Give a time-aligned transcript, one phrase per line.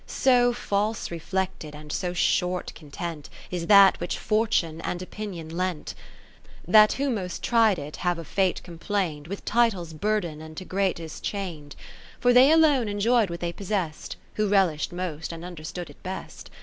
[0.07, 5.93] So false reflected and so short content Is that which Fortune and Opinion lent,
[6.65, 10.65] 20 That who most tried it have of Fate complain'd, With titles burthen'd and to
[10.65, 11.75] great ness chain'd.
[12.19, 16.49] For they alone enjoy'd what they possest, Who relish'd most and understood it best.